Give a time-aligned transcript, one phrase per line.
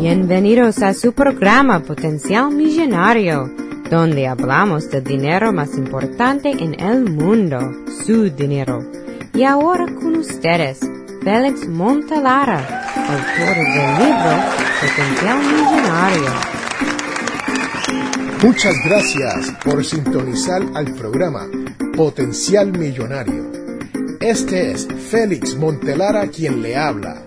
[0.00, 3.54] Bienvenidos a su programa Potencial Millonario,
[3.90, 8.78] donde hablamos del dinero más importante en el mundo, su dinero.
[9.34, 10.80] Y ahora con ustedes,
[11.22, 12.60] Félix Montelara,
[12.96, 14.38] autor del libro
[14.80, 16.32] Potencial Millonario.
[18.42, 21.46] Muchas gracias por sintonizar al programa
[21.94, 23.52] Potencial Millonario.
[24.18, 27.26] Este es Félix Montelara quien le habla.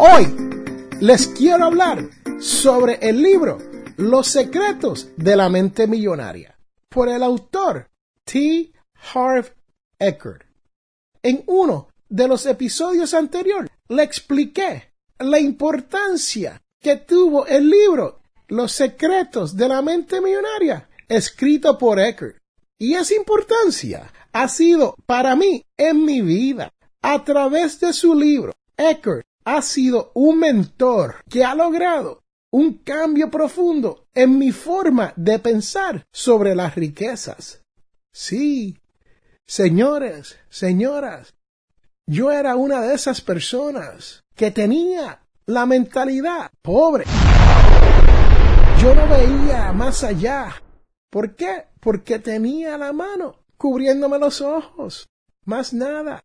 [0.00, 0.28] Hoy
[1.00, 3.58] les quiero hablar sobre el libro
[3.96, 6.56] Los secretos de la mente millonaria
[6.88, 7.90] por el autor
[8.22, 8.70] T.
[9.12, 9.56] Harv
[9.98, 10.44] Eckert.
[11.20, 18.70] En uno de los episodios anteriores le expliqué la importancia que tuvo el libro Los
[18.70, 22.36] secretos de la mente millonaria escrito por Eckert.
[22.78, 26.72] Y esa importancia ha sido para mí en mi vida.
[27.02, 33.30] A través de su libro, Eckert ha sido un mentor que ha logrado un cambio
[33.30, 37.62] profundo en mi forma de pensar sobre las riquezas.
[38.12, 38.76] Sí,
[39.46, 41.34] señores, señoras,
[42.06, 47.04] yo era una de esas personas que tenía la mentalidad pobre.
[48.82, 50.62] Yo no veía más allá.
[51.08, 51.64] ¿Por qué?
[51.80, 55.08] Porque tenía la mano cubriéndome los ojos.
[55.46, 56.22] Más nada.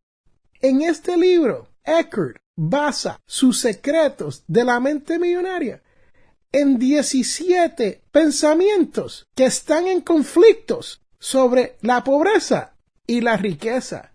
[0.59, 5.81] En este libro, Eckert basa sus secretos de la mente millonaria
[6.51, 12.75] en 17 pensamientos que están en conflictos sobre la pobreza
[13.07, 14.11] y la riqueza.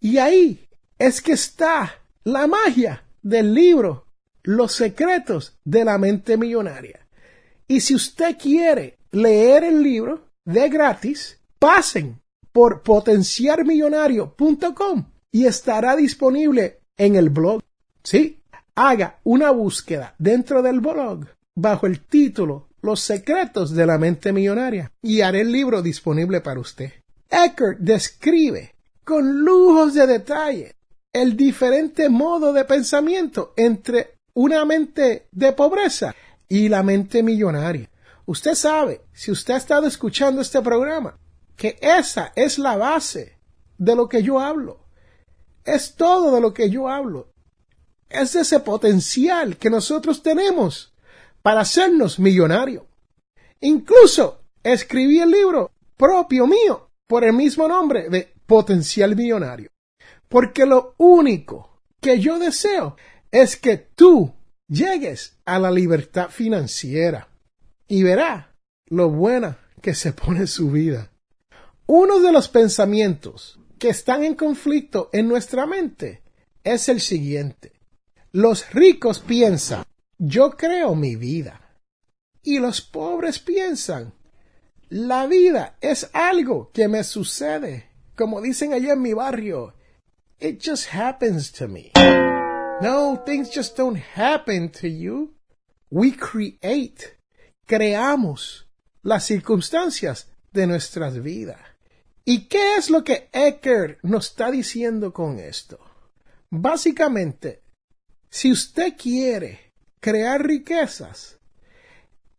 [0.00, 0.68] Y ahí
[0.98, 4.06] es que está la magia del libro
[4.42, 7.06] Los secretos de la mente millonaria.
[7.68, 12.22] Y si usted quiere leer el libro de gratis, pasen
[12.52, 17.62] por potenciarmillonario.com y estará disponible en el blog.
[18.02, 18.42] Sí,
[18.74, 24.92] haga una búsqueda dentro del blog bajo el título Los secretos de la mente millonaria
[25.00, 26.92] y haré el libro disponible para usted.
[27.30, 30.76] Eckert describe con lujos de detalle
[31.10, 36.14] el diferente modo de pensamiento entre una mente de pobreza
[36.48, 37.88] y la mente millonaria.
[38.26, 41.18] Usted sabe, si usted ha estado escuchando este programa,
[41.56, 43.38] que esa es la base
[43.78, 44.89] de lo que yo hablo.
[45.64, 47.32] Es todo de lo que yo hablo.
[48.08, 50.92] Es ese potencial que nosotros tenemos
[51.42, 52.84] para hacernos millonarios.
[53.60, 59.70] Incluso escribí el libro propio mío por el mismo nombre de Potencial Millonario.
[60.28, 62.96] Porque lo único que yo deseo
[63.30, 64.32] es que tú
[64.68, 67.28] llegues a la libertad financiera
[67.86, 68.54] y verá
[68.86, 71.10] lo buena que se pone su vida.
[71.86, 76.22] Uno de los pensamientos que están en conflicto en nuestra mente
[76.62, 77.72] es el siguiente.
[78.30, 79.84] Los ricos piensan,
[80.18, 81.78] yo creo mi vida.
[82.42, 84.12] Y los pobres piensan,
[84.90, 87.88] la vida es algo que me sucede.
[88.14, 89.74] Como dicen allá en mi barrio,
[90.38, 91.90] it just happens to me.
[92.82, 95.34] No, things just don't happen to you.
[95.90, 97.16] We create
[97.66, 98.68] creamos
[99.02, 101.60] las circunstancias de nuestras vidas.
[102.24, 105.78] ¿Y qué es lo que Eckert nos está diciendo con esto?
[106.50, 107.62] Básicamente,
[108.28, 111.38] si usted quiere crear riquezas,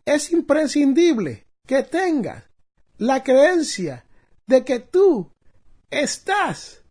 [0.05, 2.49] es imprescindible que tenga
[2.97, 4.05] la creencia
[4.45, 5.31] de que tú
[5.89, 6.83] estás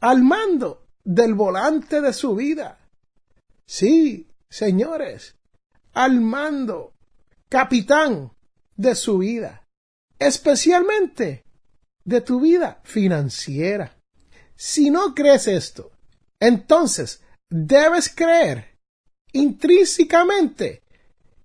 [0.00, 2.78] al mando del volante de su vida.
[3.66, 5.36] Sí, señores,
[5.92, 6.94] al mando
[7.48, 8.32] capitán
[8.76, 9.66] de su vida,
[10.18, 11.44] especialmente
[12.10, 13.96] de tu vida financiera.
[14.56, 15.92] Si no crees esto,
[16.40, 18.78] entonces debes creer
[19.32, 20.82] intrínsecamente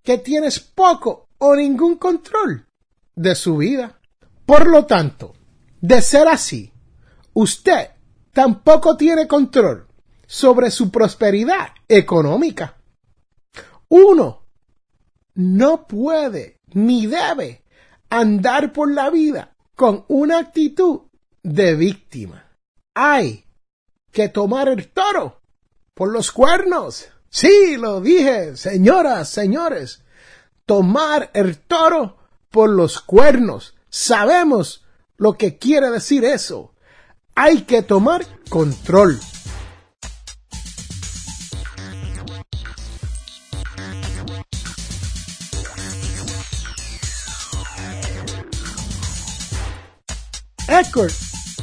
[0.01, 2.67] que tienes poco o ningún control
[3.15, 3.99] de su vida.
[4.47, 5.35] Por lo tanto,
[5.81, 6.73] de ser así,
[7.33, 7.91] usted
[8.33, 9.87] tampoco tiene control
[10.25, 12.75] sobre su prosperidad económica.
[13.87, 14.47] Uno
[15.35, 17.63] no puede ni debe
[18.09, 21.01] andar por la vida con una actitud
[21.43, 22.45] de víctima.
[22.93, 23.45] Hay
[24.11, 25.41] que tomar el toro
[25.93, 27.07] por los cuernos.
[27.29, 30.01] Sí, lo dije, señoras, señores.
[30.65, 32.17] Tomar el toro
[32.49, 33.75] por los cuernos.
[33.89, 34.83] Sabemos
[35.17, 36.73] lo que quiere decir eso.
[37.35, 39.19] Hay que tomar control.
[50.77, 51.13] Eckhart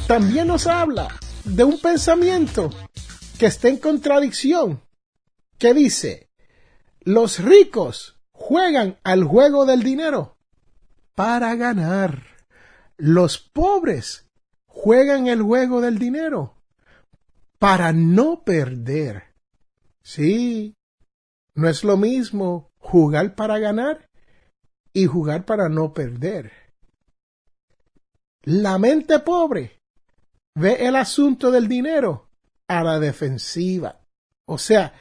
[0.07, 1.07] también nos habla
[1.43, 2.71] de un pensamiento
[3.37, 4.81] que está en contradicción,
[5.59, 6.31] que dice,
[7.01, 10.37] los ricos juegan al juego del dinero
[11.13, 12.23] para ganar.
[12.97, 14.27] Los pobres
[14.65, 16.55] juegan el juego del dinero
[17.59, 19.25] para no perder.
[20.01, 20.75] Sí,
[21.53, 24.09] no es lo mismo jugar para ganar
[24.91, 26.62] y jugar para no perder.
[28.45, 29.79] La mente pobre
[30.55, 32.27] ve el asunto del dinero
[32.67, 34.01] a la defensiva.
[34.45, 34.93] O sea,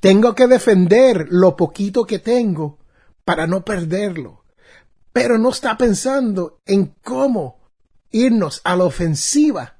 [0.00, 2.78] tengo que defender lo poquito que tengo
[3.24, 4.44] para no perderlo.
[5.14, 7.70] Pero no está pensando en cómo
[8.10, 9.78] irnos a la ofensiva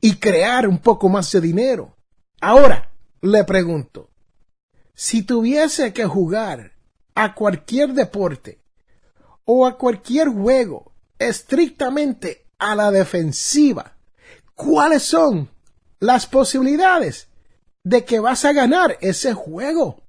[0.00, 1.96] y crear un poco más de dinero.
[2.40, 4.10] Ahora, le pregunto,
[4.94, 6.72] si tuviese que jugar
[7.14, 8.62] a cualquier deporte
[9.44, 10.87] o a cualquier juego
[11.18, 13.96] estrictamente a la defensiva,
[14.54, 15.50] ¿cuáles son
[16.00, 17.28] las posibilidades
[17.84, 20.02] de que vas a ganar ese juego?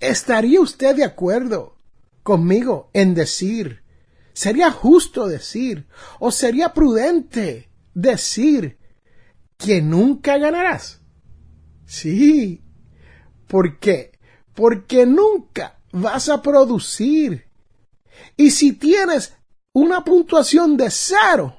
[0.00, 1.76] ¿Estaría usted de acuerdo
[2.22, 3.82] conmigo en decir,
[4.32, 5.86] sería justo decir,
[6.18, 8.78] o sería prudente decir
[9.56, 11.00] que nunca ganarás?
[11.86, 12.62] Sí.
[13.46, 14.18] ¿Por qué?
[14.54, 17.50] Porque nunca vas a producir.
[18.36, 19.34] Y si tienes
[19.72, 21.56] una puntuación de cero,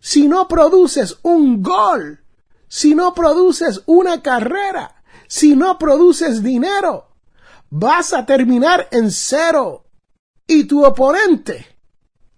[0.00, 2.24] si no produces un gol,
[2.68, 7.08] si no produces una carrera, si no produces dinero,
[7.70, 9.84] vas a terminar en cero
[10.46, 11.66] y tu oponente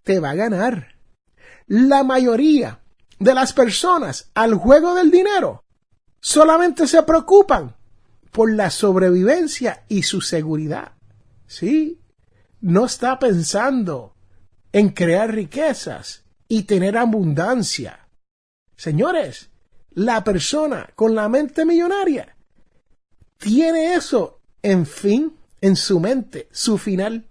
[0.03, 0.95] te va a ganar.
[1.67, 2.81] La mayoría
[3.19, 5.65] de las personas al juego del dinero
[6.21, 7.75] solamente se preocupan
[8.31, 10.93] por la sobrevivencia y su seguridad.
[11.47, 12.01] Sí,
[12.61, 14.14] no está pensando
[14.75, 18.09] en crear riquezas y tener abundancia.
[18.75, 19.49] Señores,
[19.93, 22.35] la persona con la mente millonaria
[23.39, 27.25] tiene eso en fin, en su mente, su final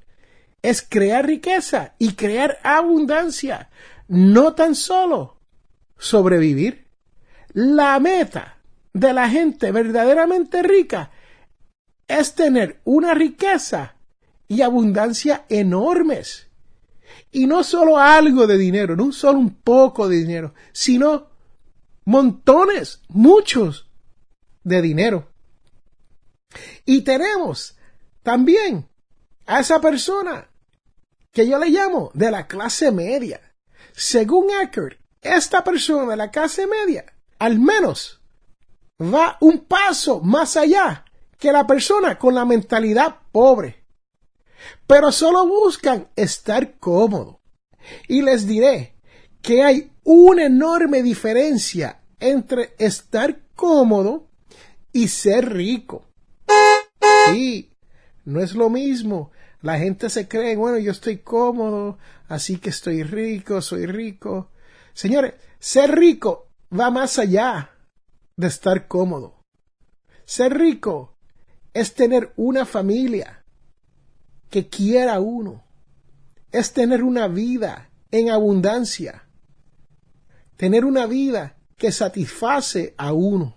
[0.61, 3.69] es crear riqueza y crear abundancia,
[4.07, 5.41] no tan solo
[5.97, 6.87] sobrevivir.
[7.51, 8.59] La meta
[8.93, 11.11] de la gente verdaderamente rica
[12.07, 13.95] es tener una riqueza
[14.47, 16.47] y abundancia enormes.
[17.33, 21.27] Y no solo algo de dinero, no solo un poco de dinero, sino
[22.05, 23.89] montones, muchos
[24.63, 25.33] de dinero.
[26.85, 27.75] Y tenemos
[28.21, 28.87] también
[29.47, 30.47] a esa persona
[31.31, 33.41] que yo le llamo de la clase media.
[33.93, 37.05] Según Eckert, esta persona de la clase media
[37.39, 38.21] al menos
[39.01, 41.03] va un paso más allá
[41.37, 43.82] que la persona con la mentalidad pobre
[44.87, 47.41] pero solo buscan estar cómodo.
[48.07, 48.95] Y les diré
[49.41, 54.29] que hay una enorme diferencia entre estar cómodo
[54.91, 56.05] y ser rico.
[57.31, 57.71] Sí,
[58.25, 59.31] no es lo mismo.
[59.61, 64.51] La gente se cree, bueno, yo estoy cómodo, así que estoy rico, soy rico.
[64.93, 67.71] Señores, ser rico va más allá
[68.35, 69.41] de estar cómodo.
[70.25, 71.17] Ser rico
[71.73, 73.42] es tener una familia,
[74.53, 75.63] que quiera uno.
[76.51, 79.23] Es tener una vida en abundancia.
[80.57, 83.55] Tener una vida que satisface a uno.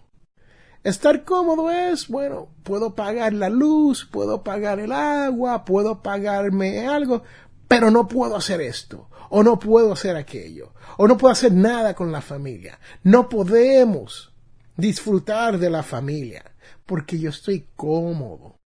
[0.84, 7.24] Estar cómodo es, bueno, puedo pagar la luz, puedo pagar el agua, puedo pagarme algo,
[7.68, 11.92] pero no puedo hacer esto, o no puedo hacer aquello, o no puedo hacer nada
[11.92, 12.80] con la familia.
[13.02, 14.32] No podemos
[14.78, 16.42] disfrutar de la familia
[16.86, 18.60] porque yo estoy cómodo.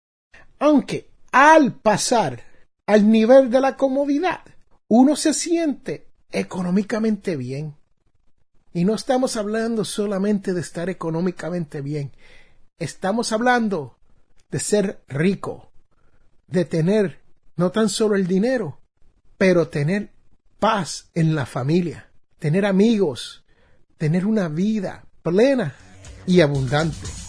[0.59, 2.43] Aunque al pasar
[2.87, 4.41] al nivel de la comodidad,
[4.89, 7.77] uno se siente económicamente bien.
[8.73, 12.13] Y no estamos hablando solamente de estar económicamente bien,
[12.79, 13.99] estamos hablando
[14.51, 15.71] de ser rico,
[16.47, 17.21] de tener
[17.57, 18.81] no tan solo el dinero,
[19.37, 20.13] pero tener
[20.59, 23.45] paz en la familia, tener amigos,
[23.97, 25.75] tener una vida plena
[26.27, 27.28] y abundante.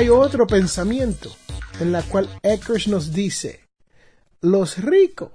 [0.00, 1.30] Hay otro pensamiento
[1.78, 3.68] en la cual Eckers nos dice,
[4.40, 5.30] los ricos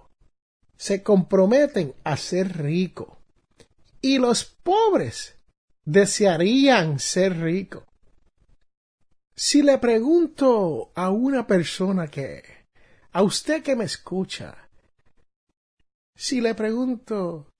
[0.75, 3.15] se comprometen a ser ricos
[4.01, 5.37] y los pobres
[5.85, 7.83] desearían ser ricos.
[9.35, 12.41] Si le pregunto a una persona que,
[13.11, 14.67] a usted que me escucha,
[16.15, 17.51] si le pregunto,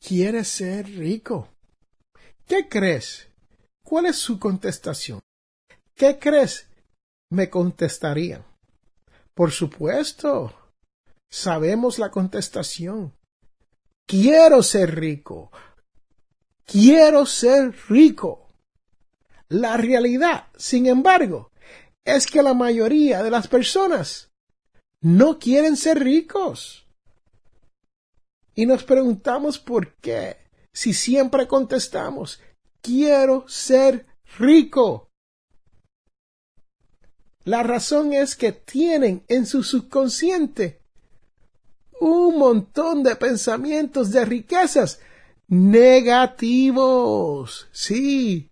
[0.00, 1.50] ¿quiere ser rico?
[2.46, 3.28] ¿Qué crees?
[3.82, 5.20] ¿Cuál es su contestación?
[5.96, 6.66] ¿Qué crees?
[7.30, 8.44] Me contestarían.
[9.32, 10.52] Por supuesto,
[11.30, 13.14] sabemos la contestación.
[14.06, 15.50] Quiero ser rico.
[16.64, 18.48] Quiero ser rico.
[19.48, 21.52] La realidad, sin embargo,
[22.04, 24.32] es que la mayoría de las personas
[25.00, 26.86] no quieren ser ricos.
[28.54, 30.38] Y nos preguntamos por qué,
[30.72, 32.40] si siempre contestamos,
[32.80, 34.06] quiero ser
[34.38, 35.10] rico.
[37.44, 40.80] La razón es que tienen en su subconsciente
[42.00, 44.98] un montón de pensamientos de riquezas
[45.48, 46.88] negativos.
[47.70, 48.50] Sí,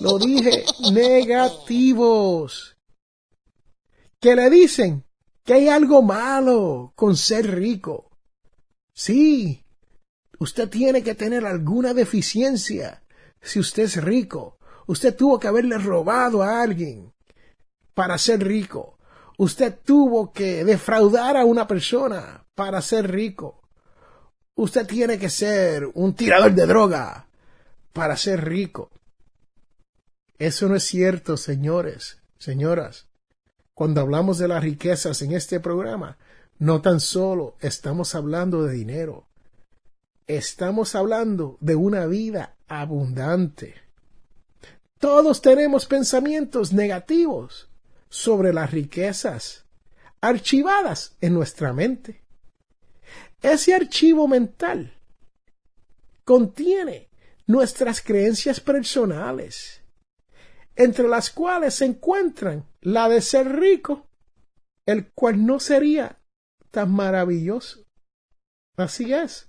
[0.00, 2.78] lo dije, negativos.
[4.18, 5.04] Que le dicen
[5.44, 8.10] que hay algo malo con ser rico.
[8.94, 9.62] Sí,
[10.38, 13.02] usted tiene que tener alguna deficiencia.
[13.42, 17.12] Si usted es rico, usted tuvo que haberle robado a alguien
[18.00, 18.96] para ser rico.
[19.36, 23.60] Usted tuvo que defraudar a una persona para ser rico.
[24.54, 27.28] Usted tiene que ser un tirador de droga
[27.92, 28.90] para ser rico.
[30.38, 33.06] Eso no es cierto, señores, señoras.
[33.74, 36.16] Cuando hablamos de las riquezas en este programa,
[36.58, 39.28] no tan solo estamos hablando de dinero,
[40.26, 43.74] estamos hablando de una vida abundante.
[44.98, 47.69] Todos tenemos pensamientos negativos
[48.10, 49.64] sobre las riquezas
[50.20, 52.22] archivadas en nuestra mente.
[53.40, 54.98] Ese archivo mental
[56.24, 57.08] contiene
[57.46, 59.82] nuestras creencias personales,
[60.76, 64.08] entre las cuales se encuentran la de ser rico,
[64.86, 66.20] el cual no sería
[66.70, 67.86] tan maravilloso.
[68.76, 69.48] Así es.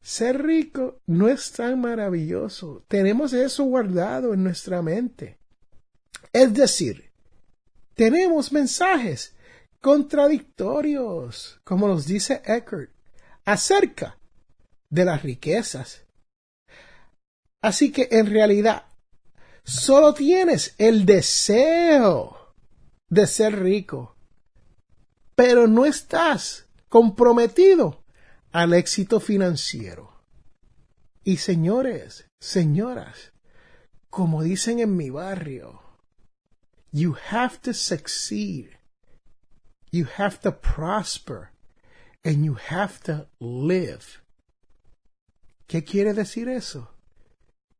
[0.00, 2.84] Ser rico no es tan maravilloso.
[2.88, 5.38] Tenemos eso guardado en nuestra mente.
[6.32, 7.11] Es decir,
[7.94, 9.34] tenemos mensajes
[9.80, 12.92] contradictorios, como nos dice Eckert,
[13.44, 14.18] acerca
[14.88, 16.04] de las riquezas.
[17.60, 18.86] Así que en realidad
[19.64, 22.54] solo tienes el deseo
[23.08, 24.16] de ser rico,
[25.34, 28.04] pero no estás comprometido
[28.52, 30.12] al éxito financiero.
[31.24, 33.32] Y señores, señoras,
[34.10, 35.81] como dicen en mi barrio,
[36.92, 38.76] you have to succeed
[39.92, 41.50] You have to prosper.
[42.24, 44.22] And you have to live.
[45.68, 46.88] ¿Qué quiere decir eso?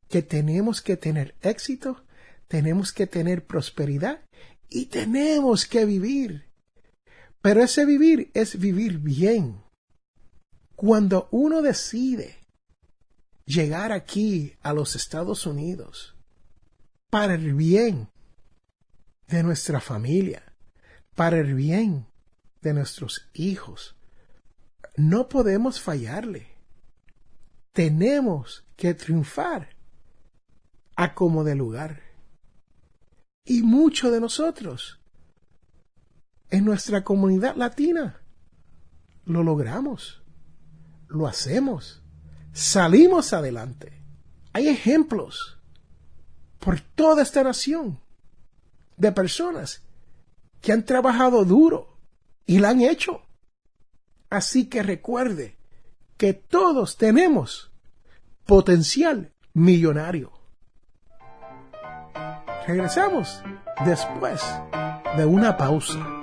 [0.08, 2.04] Que tenemos que tener éxito,
[2.48, 4.20] tenemos que tener prosperidad
[4.68, 6.44] y tenemos que vivir.
[7.40, 9.62] Pero ese vivir es vivir bien.
[10.76, 12.46] Cuando uno decide
[13.46, 16.14] llegar aquí a los Estados Unidos
[17.10, 18.08] para el bien
[19.28, 20.42] de nuestra familia,
[21.14, 22.06] para el bien
[22.60, 23.96] de nuestros hijos.
[24.96, 26.48] No podemos fallarle.
[27.72, 29.76] Tenemos que triunfar
[30.96, 32.02] a como de lugar.
[33.44, 35.00] Y muchos de nosotros
[36.50, 38.20] en nuestra comunidad latina
[39.24, 40.22] lo logramos,
[41.08, 42.02] lo hacemos,
[42.52, 44.02] salimos adelante.
[44.52, 45.58] Hay ejemplos
[46.58, 48.01] por toda esta nación
[48.96, 49.82] de personas
[50.60, 51.98] que han trabajado duro
[52.46, 53.22] y la han hecho.
[54.30, 55.56] Así que recuerde
[56.16, 57.70] que todos tenemos
[58.46, 60.32] potencial millonario.
[62.66, 63.42] Regresamos
[63.84, 64.40] después
[65.16, 66.21] de una pausa.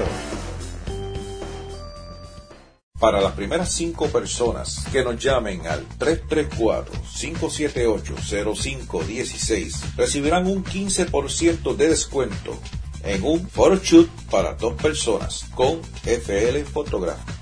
[3.00, 5.84] Para las primeras cinco personas que nos llamen al
[7.14, 12.59] 334-578-0516 recibirán un 15% de descuento
[13.02, 17.33] en un photoshoot para dos personas con FL Photography.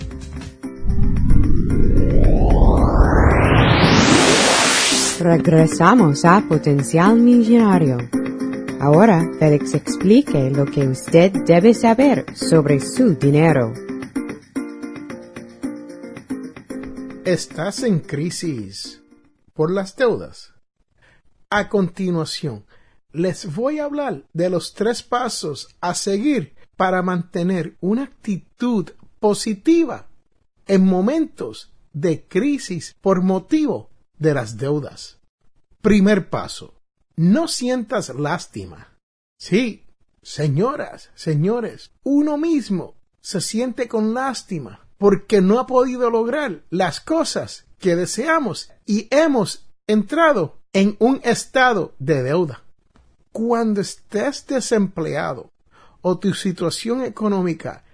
[5.19, 7.97] Regresamos a Potencial Millonario.
[8.85, 13.73] Ahora Félix explique lo que usted debe saber sobre su dinero.
[17.25, 19.01] ¿Estás en crisis
[19.55, 20.53] por las deudas?
[21.49, 22.67] A continuación,
[23.11, 30.05] les voy a hablar de los tres pasos a seguir para mantener una actitud positiva
[30.67, 33.89] en momentos de crisis por motivo
[34.19, 35.17] de las deudas.
[35.81, 36.74] Primer paso.
[37.17, 38.89] No sientas lástima.
[39.37, 39.85] Sí,
[40.21, 47.65] señoras, señores, uno mismo se siente con lástima porque no ha podido lograr las cosas
[47.79, 52.63] que deseamos y hemos entrado en un estado de deuda.
[53.31, 55.51] Cuando estés desempleado
[56.01, 57.85] o tu situación económica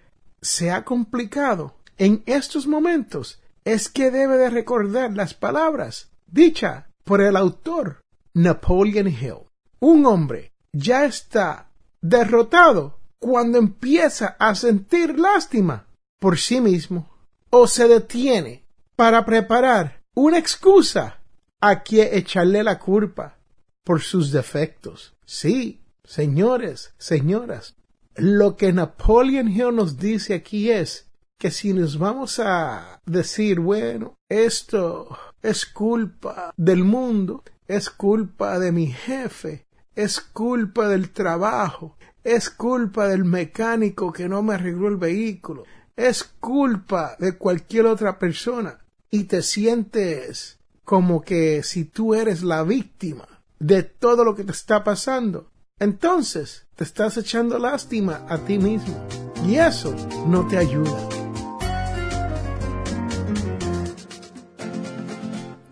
[0.41, 7.21] se ha complicado, en estos momentos es que debe de recordar las palabras dicha por
[7.21, 8.01] el autor
[8.33, 9.49] Napoleon Hill.
[9.79, 11.69] Un hombre ya está
[12.01, 15.87] derrotado cuando empieza a sentir lástima
[16.19, 17.09] por sí mismo
[17.49, 21.19] o se detiene para preparar una excusa
[21.59, 23.37] a quien echarle la culpa
[23.83, 25.15] por sus defectos.
[25.25, 27.75] Sí, señores, señoras,
[28.15, 34.15] lo que Napoleon Hill nos dice aquí es que si nos vamos a decir, bueno,
[34.29, 42.49] esto es culpa del mundo, es culpa de mi jefe, es culpa del trabajo, es
[42.49, 45.63] culpa del mecánico que no me arregló el vehículo,
[45.95, 48.85] es culpa de cualquier otra persona.
[49.09, 53.25] Y te sientes como que si tú eres la víctima
[53.57, 59.07] de todo lo que te está pasando, entonces te estás echando lástima a ti mismo.
[59.47, 59.95] Y eso
[60.27, 61.07] no te ayuda.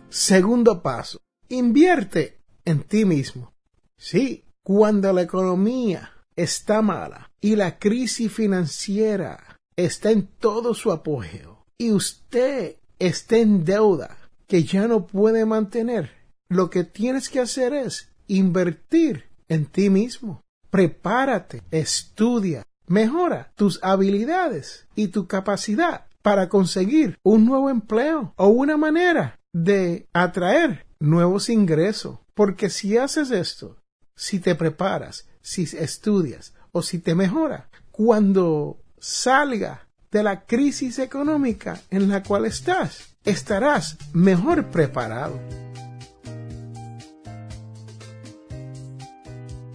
[0.08, 3.52] Segundo paso, invierte en ti mismo.
[3.98, 11.66] Sí, cuando la economía está mala y la crisis financiera está en todo su apogeo
[11.76, 16.10] y usted está en deuda que ya no puede mantener,
[16.48, 20.42] lo que tienes que hacer es invertir en ti mismo.
[20.70, 28.76] Prepárate, estudia, mejora tus habilidades y tu capacidad para conseguir un nuevo empleo o una
[28.76, 32.18] manera de atraer nuevos ingresos.
[32.34, 33.76] Porque si haces esto,
[34.14, 41.80] si te preparas, si estudias o si te mejora, cuando salga de la crisis económica
[41.90, 45.40] en la cual estás, estarás mejor preparado.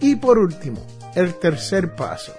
[0.00, 0.84] Y por último,
[1.14, 2.32] el tercer paso,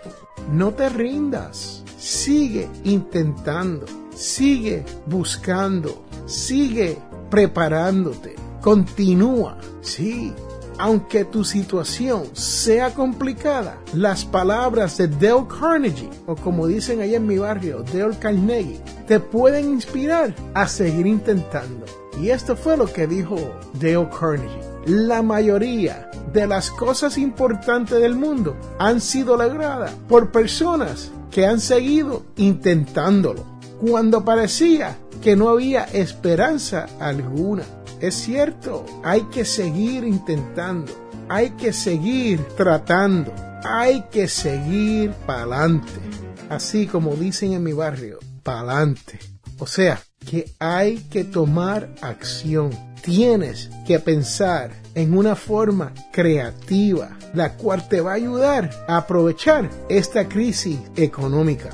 [0.52, 6.98] no te rindas, sigue intentando, sigue buscando, sigue
[7.30, 8.47] preparándote.
[8.68, 9.58] Continúa.
[9.80, 10.34] Sí,
[10.78, 17.28] aunque tu situación sea complicada, las palabras de Dale Carnegie, o como dicen allá en
[17.28, 21.86] mi barrio, Dale Carnegie, te pueden inspirar a seguir intentando.
[22.22, 23.38] Y esto fue lo que dijo
[23.76, 24.60] Dale Carnegie.
[24.86, 31.62] La mayoría de las cosas importantes del mundo han sido logradas por personas que han
[31.62, 33.46] seguido intentándolo.
[33.80, 37.64] Cuando parecía que no había esperanza alguna.
[38.00, 40.94] Es cierto, hay que seguir intentando,
[41.30, 43.34] hay que seguir tratando,
[43.64, 46.00] hay que seguir pa'lante.
[46.50, 49.20] Así como dicen en mi barrio, pa'lante.
[49.60, 52.70] O sea, que hay que tomar acción.
[53.02, 59.70] Tienes que pensar en una forma creativa, la cual te va a ayudar a aprovechar
[59.90, 61.70] esta crisis económica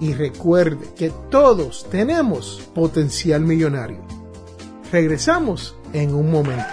[0.00, 4.19] y recuerde que todos tenemos potencial millonario.
[4.92, 6.64] Regresamos en un momento.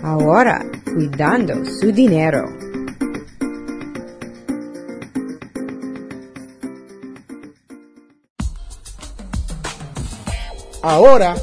[0.03, 2.45] Ahora, cuidando su dinero.
[10.83, 11.35] Ahora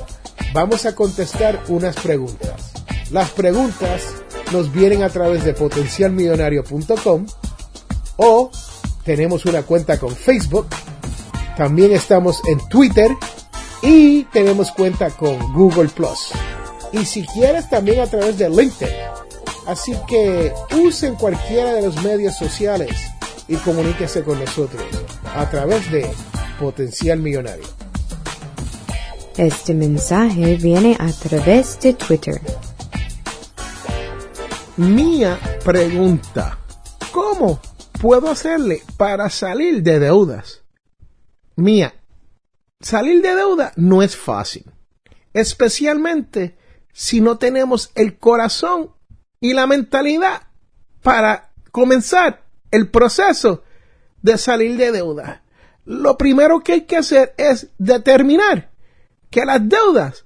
[0.54, 2.72] vamos a contestar unas preguntas.
[3.10, 4.14] Las preguntas
[4.52, 7.26] nos vienen a través de potencialmillonario.com
[8.18, 8.52] o
[9.04, 10.68] tenemos una cuenta con Facebook,
[11.58, 13.16] también estamos en Twitter
[13.82, 16.32] y tenemos cuenta con Google Plus.
[16.92, 18.94] Y si quieres también a través de LinkedIn.
[19.68, 22.92] Así que usen cualquiera de los medios sociales
[23.48, 24.84] y comuníquese con nosotros
[25.36, 26.10] a través de
[26.60, 27.66] Potencial Millonario.
[29.38, 32.40] Este mensaje viene a través de Twitter.
[34.78, 36.58] Mía pregunta,
[37.12, 37.60] ¿cómo
[38.02, 40.65] puedo hacerle para salir de deudas?
[41.56, 41.94] Mía,
[42.82, 44.66] salir de deuda no es fácil,
[45.34, 46.58] especialmente
[46.92, 48.92] si no tenemos el corazón
[49.40, 50.48] y la mentalidad
[51.02, 53.64] para comenzar el proceso
[54.22, 55.44] de salir de deuda.
[55.86, 58.72] Lo primero que hay que hacer es determinar
[59.30, 60.26] que las deudas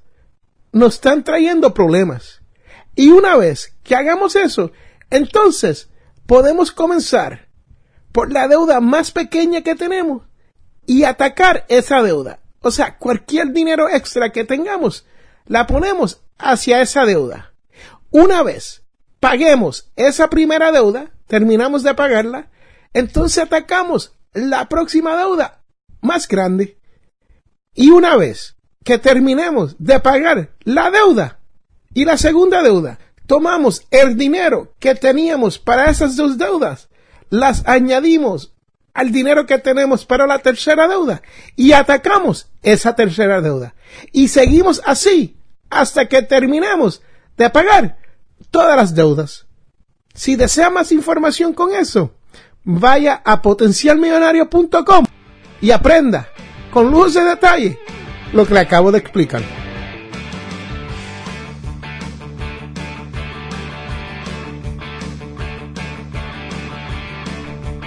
[0.72, 2.42] nos están trayendo problemas.
[2.96, 4.72] Y una vez que hagamos eso,
[5.10, 5.90] entonces
[6.26, 7.50] podemos comenzar
[8.12, 10.29] por la deuda más pequeña que tenemos
[10.90, 12.40] y atacar esa deuda.
[12.62, 15.06] O sea, cualquier dinero extra que tengamos,
[15.46, 17.54] la ponemos hacia esa deuda.
[18.10, 18.82] Una vez
[19.20, 22.50] paguemos esa primera deuda, terminamos de pagarla,
[22.92, 25.62] entonces atacamos la próxima deuda
[26.02, 26.80] más grande.
[27.76, 31.40] Y una vez que terminemos de pagar la deuda
[31.94, 32.98] y la segunda deuda,
[33.28, 36.90] tomamos el dinero que teníamos para esas dos deudas,
[37.30, 38.56] las añadimos
[38.94, 41.22] al dinero que tenemos para la tercera deuda
[41.56, 43.76] y atacamos esa tercera deuda.
[44.12, 45.38] Y seguimos así
[45.70, 47.02] hasta que terminemos
[47.38, 47.98] de pagar
[48.52, 49.46] todas las deudas.
[50.14, 52.16] Si desea más información con eso,
[52.64, 55.06] vaya a potencialmillonario.com
[55.62, 56.30] y aprenda
[56.72, 57.80] con luz de detalle
[58.34, 59.69] lo que le acabo de explicar.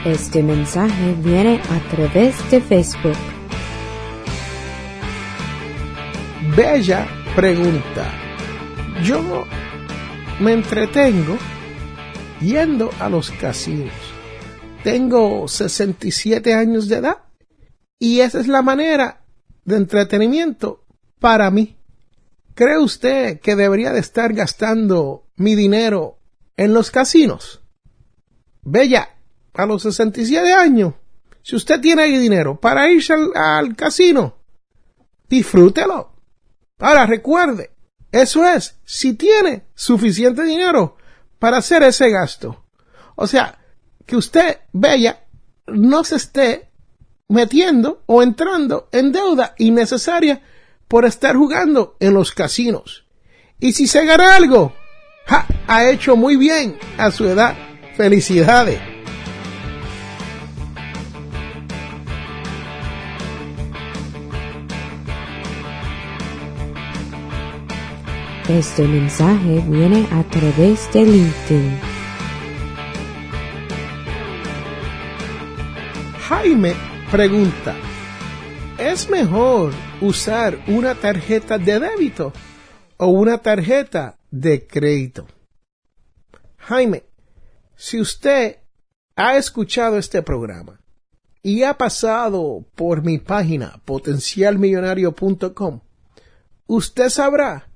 [0.04, 3.16] Este mensaje viene a través de Facebook.
[6.56, 8.12] Bella pregunta.
[9.04, 9.44] Yo
[10.40, 11.38] me entretengo
[12.40, 13.92] yendo a los casinos.
[14.82, 17.18] Tengo 67 años de edad
[18.00, 19.24] y esa es la manera
[19.64, 20.84] de entretenimiento
[21.20, 21.78] para mí.
[22.54, 26.18] ¿Cree usted que debería de estar gastando mi dinero
[26.56, 27.62] en los casinos?
[28.62, 29.11] Bella,
[29.54, 30.94] a los 67 años,
[31.42, 34.36] si usted tiene dinero para irse al, casino,
[35.28, 36.12] disfrútelo.
[36.78, 37.72] Ahora recuerde,
[38.10, 40.96] eso es, si tiene suficiente dinero
[41.38, 42.64] para hacer ese gasto.
[43.16, 43.58] O sea,
[44.06, 45.24] que usted, Bella,
[45.66, 46.70] no se esté
[47.28, 50.42] metiendo o entrando en deuda innecesaria
[50.88, 53.06] por estar jugando en los casinos.
[53.58, 54.74] Y si se gana algo,
[55.66, 57.56] ha hecho muy bien a su edad.
[57.96, 58.91] Felicidades.
[68.48, 71.78] Este mensaje viene a través de LinkedIn.
[76.28, 76.74] Jaime
[77.12, 77.76] pregunta,
[78.78, 82.32] ¿es mejor usar una tarjeta de débito
[82.96, 85.28] o una tarjeta de crédito?
[86.56, 87.04] Jaime,
[87.76, 88.56] si usted
[89.14, 90.80] ha escuchado este programa
[91.44, 95.80] y ha pasado por mi página potencialmillonario.com,
[96.66, 97.68] usted sabrá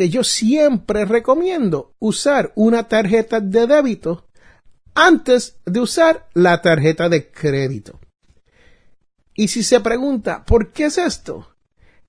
[0.00, 4.30] que yo siempre recomiendo usar una tarjeta de débito
[4.94, 8.00] antes de usar la tarjeta de crédito.
[9.34, 11.54] Y si se pregunta, ¿por qué es esto?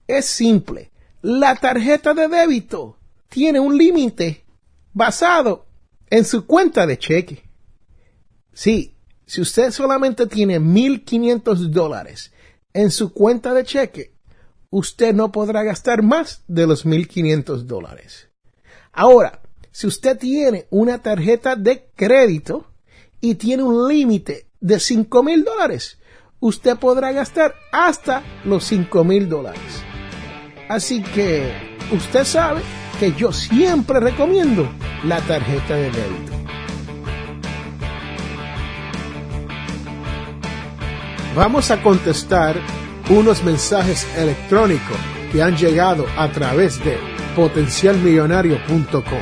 [0.07, 0.93] Es simple.
[1.21, 4.45] La tarjeta de débito tiene un límite
[4.93, 5.65] basado
[6.09, 7.43] en su cuenta de cheque.
[8.53, 12.31] Sí, si usted solamente tiene 1.500 dólares
[12.71, 14.13] en su cuenta de cheque,
[14.71, 18.29] usted no podrá gastar más de los 1.500 dólares.
[18.91, 22.65] Ahora, si usted tiene una tarjeta de crédito
[23.19, 25.99] y tiene un límite de 5.000 dólares,
[26.39, 29.83] usted podrá gastar hasta los 5.000 dólares.
[30.67, 31.51] Así que
[31.91, 32.61] usted sabe
[32.99, 34.69] que yo siempre recomiendo
[35.03, 36.31] la tarjeta de débito.
[41.35, 42.57] Vamos a contestar
[43.11, 44.95] unos mensajes electrónicos
[45.33, 46.97] que han llegado a través de
[47.35, 49.19] potencialmillonario.com.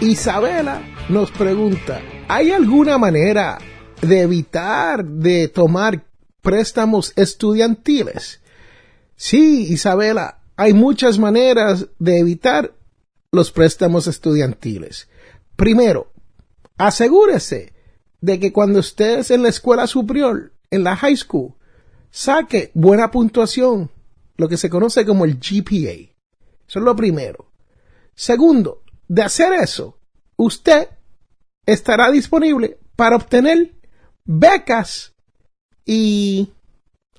[0.00, 3.58] Isabela nos pregunta, ¿hay alguna manera
[4.00, 6.02] de evitar de tomar
[6.40, 8.40] préstamos estudiantiles?
[9.14, 12.72] Sí, Isabela, hay muchas maneras de evitar
[13.30, 15.06] los préstamos estudiantiles.
[15.54, 16.10] Primero,
[16.78, 17.74] asegúrese
[18.22, 21.56] de que cuando estés en la escuela superior, en la high school,
[22.10, 23.90] saque buena puntuación,
[24.36, 26.14] lo que se conoce como el GPA.
[26.68, 27.52] Eso es lo primero.
[28.14, 29.98] Segundo, de hacer eso,
[30.36, 30.88] usted
[31.66, 33.74] estará disponible para obtener
[34.24, 35.14] becas
[35.84, 36.52] y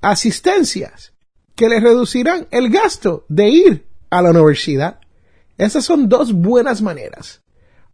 [0.02, 1.14] asistencias
[1.56, 5.00] que le reducirán el gasto de ir a la universidad.
[5.58, 7.44] Esas son dos buenas maneras.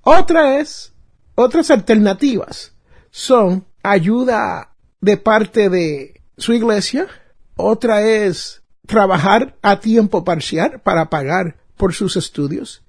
[0.01, 0.93] Otra es,
[1.35, 2.73] otras alternativas
[3.09, 7.07] son ayuda de parte de su iglesia,
[7.55, 12.83] otra es trabajar a tiempo parcial para pagar por sus estudios.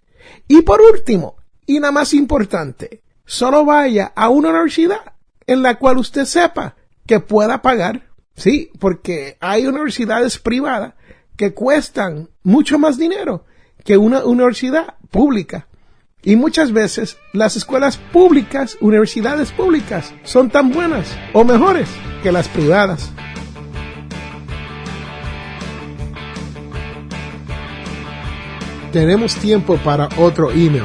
[0.47, 5.15] Y por último, y la más importante, solo vaya a una universidad
[5.47, 8.09] en la cual usted sepa que pueda pagar.
[8.35, 10.95] Sí, porque hay universidades privadas
[11.37, 13.45] que cuestan mucho más dinero
[13.85, 15.67] que una universidad pública.
[16.23, 21.89] Y muchas veces las escuelas públicas, universidades públicas, son tan buenas o mejores
[22.23, 23.11] que las privadas.
[28.93, 30.85] Tenemos tiempo para otro email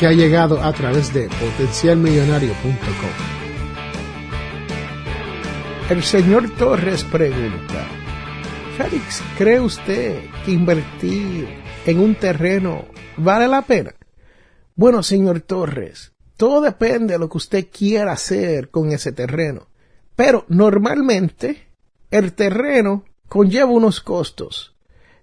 [0.00, 3.36] que ha llegado a través de potencialmillonario.com.
[5.88, 7.86] El señor Torres pregunta,
[8.76, 11.48] Félix, ¿cree usted que invertir
[11.86, 13.94] en un terreno vale la pena?
[14.74, 19.68] Bueno, señor Torres, todo depende de lo que usted quiera hacer con ese terreno.
[20.16, 21.68] Pero normalmente
[22.10, 24.75] el terreno conlleva unos costos.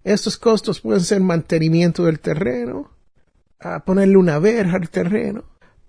[0.03, 2.91] Estos costos pueden ser mantenimiento del terreno,
[3.59, 5.45] a ponerle una verja al terreno,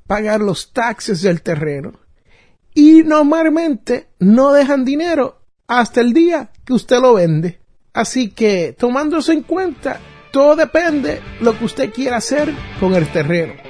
[0.06, 1.92] pagar los taxes del terreno.
[2.74, 7.60] Y normalmente no dejan dinero hasta el día que usted lo vende.
[7.92, 10.00] Así que, tomándose en cuenta,
[10.32, 13.63] todo depende lo que usted quiera hacer con el terreno.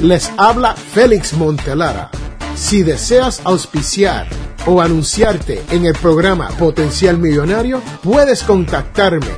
[0.00, 2.10] Les habla Félix Montelara.
[2.56, 4.26] Si deseas auspiciar
[4.66, 9.30] o anunciarte en el programa Potencial Millonario, puedes contactarme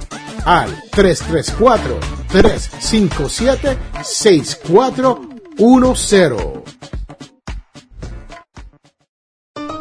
[0.44, 6.95] al 334 357 6410.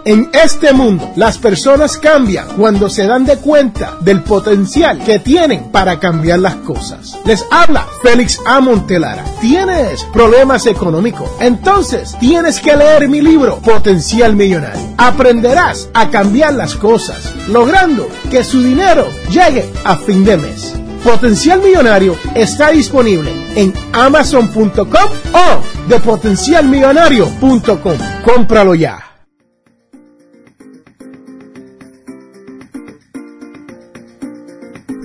[0.08, 5.72] En este mundo, las personas cambian cuando se dan de cuenta del potencial que tienen
[5.72, 7.18] para cambiar las cosas.
[7.26, 8.62] Les habla Félix A.
[8.62, 9.24] Montelara.
[9.42, 11.28] ¿Tienes problemas económicos?
[11.40, 14.94] Entonces tienes que leer mi libro Potencial Millonario.
[15.00, 20.76] Aprenderás a cambiar las cosas, logrando que su dinero llegue a fin de mes.
[21.04, 27.98] Potencial Millonario está disponible en amazon.com o de potencialmillonario.com.
[28.24, 29.15] Cómpralo ya.